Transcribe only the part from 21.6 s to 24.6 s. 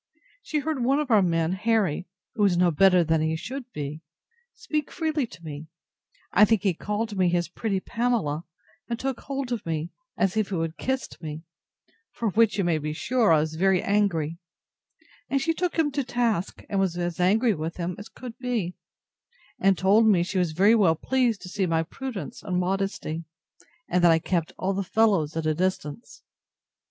my prudence and modesty, and that I kept